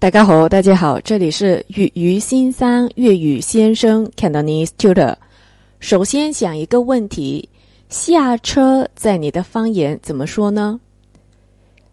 [0.00, 5.16] 大家好，大家好，这里是粤语新三粤语先生 Cantonese Tutor。
[5.80, 7.48] 首先想一个问题：
[7.88, 10.78] 下车在你的方言怎么说呢？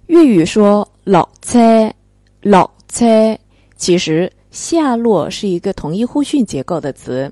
[0.05, 1.91] 粤语说落车，
[2.41, 3.35] 落车。
[3.75, 7.29] 其实下落是一个同义互训结构的词，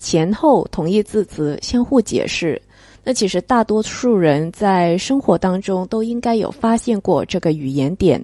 [0.00, 2.60] 前后同义字词相互解释。
[3.04, 8.20] 那其实大多数人在生活当中都应该有发现过这个语言点。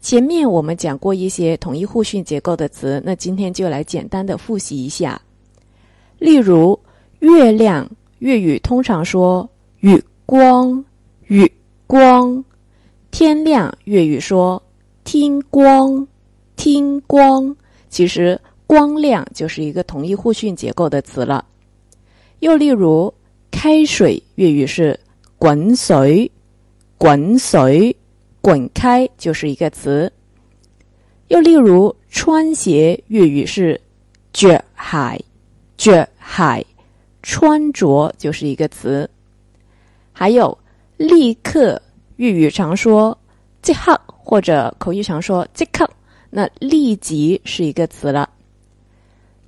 [0.00, 5.20] 前面我们讲过一些同一互训结构的词，那今天就来简单的复习一下。
[6.18, 6.78] 例如，
[7.18, 7.88] 月亮，
[8.20, 9.48] 粤语通常说
[9.80, 10.84] “月光
[11.26, 11.50] ”，“月
[11.86, 12.36] 光”；
[13.10, 14.62] 天亮，粤语说
[15.04, 16.06] “天光
[16.56, 17.54] ”，“天光”。
[17.90, 21.44] 其实“光亮”就是一个同一互训结构的词了。
[22.38, 23.12] 又例如，
[23.50, 24.98] 开水，粤语是
[25.38, 26.30] “滚水
[26.96, 27.94] ”，“滚水”。
[28.40, 30.12] 滚开就是一个词。
[31.28, 33.78] 又例如，穿鞋，粤语是
[34.32, 35.24] 脚鞋，
[35.76, 36.66] 脚鞋，
[37.22, 39.08] 穿着就是一个词。
[40.12, 40.56] 还有
[40.96, 41.80] 立刻，
[42.16, 43.16] 粤语常说
[43.60, 45.88] 即刻，或者口语常说即刻，
[46.30, 48.28] 那立即是一个词了。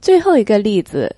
[0.02, 1.14] 最后一个例子，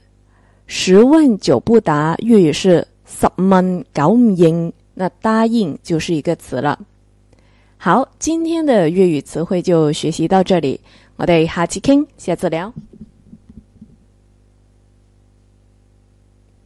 [0.67, 6.79] 十问九不答，粤语是十问九唔应，那答应就是一个词了。
[7.85, 10.79] 好，今天的粤语词汇就学习到这里，
[11.17, 12.73] 我哋下次倾，下次聊。